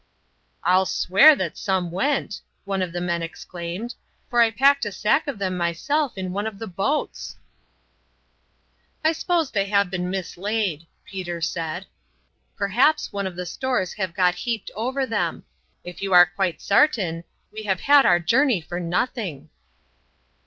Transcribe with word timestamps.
"I'll 0.63 0.87
swear 0.87 1.35
that 1.35 1.59
some 1.59 1.91
went," 1.91 2.41
one 2.65 2.81
of 2.81 2.91
the 2.91 2.99
men 2.99 3.21
exclaimed, 3.21 3.93
"for 4.31 4.41
I 4.41 4.49
packed 4.49 4.83
a 4.83 4.91
sack 4.91 5.27
of 5.27 5.37
them 5.37 5.55
myself 5.55 6.17
in 6.17 6.33
one 6.33 6.47
of 6.47 6.57
the 6.57 6.65
boats." 6.65 7.37
"I 9.05 9.11
s'pose 9.11 9.51
they 9.51 9.65
have 9.65 9.91
been 9.91 10.09
mislaid," 10.09 10.87
Peter 11.05 11.39
said. 11.39 11.85
"Perhaps 12.57 13.11
some 13.11 13.27
of 13.27 13.35
the 13.35 13.45
stores 13.45 13.93
have 13.93 14.15
got 14.15 14.33
heaped 14.33 14.71
over 14.73 15.01
'em. 15.01 15.43
Ef 15.85 16.01
you 16.01 16.13
are 16.13 16.25
quite 16.25 16.61
sartin, 16.63 17.23
we 17.51 17.61
have 17.65 17.81
had 17.81 18.03
our 18.03 18.17
journey 18.17 18.59
for 18.59 18.79
nothing." 18.79 19.51